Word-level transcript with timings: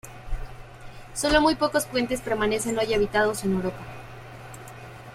Sólo 1.13 1.41
muy 1.41 1.53
pocos 1.53 1.85
puentes 1.85 2.21
permanecen 2.21 2.75
hoy 2.79 2.91
habitados 2.95 3.43
en 3.43 3.51
Europa. 3.51 3.85